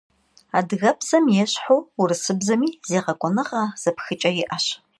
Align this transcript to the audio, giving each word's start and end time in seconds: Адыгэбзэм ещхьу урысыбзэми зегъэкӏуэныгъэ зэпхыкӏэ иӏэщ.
Адыгэбзэм 0.57 1.25
ещхьу 1.43 1.79
урысыбзэми 2.01 2.69
зегъэкӏуэныгъэ 2.89 3.63
зэпхыкӏэ 3.81 4.31
иӏэщ. 4.41 4.65